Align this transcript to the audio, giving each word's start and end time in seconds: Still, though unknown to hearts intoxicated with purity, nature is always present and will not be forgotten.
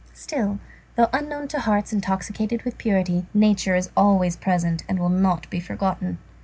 Still, 0.15 0.57
though 0.95 1.09
unknown 1.13 1.47
to 1.49 1.59
hearts 1.59 1.93
intoxicated 1.93 2.63
with 2.63 2.79
purity, 2.79 3.27
nature 3.35 3.75
is 3.75 3.91
always 3.95 4.35
present 4.35 4.83
and 4.89 4.97
will 4.97 5.09
not 5.09 5.47
be 5.51 5.59
forgotten. 5.59 6.17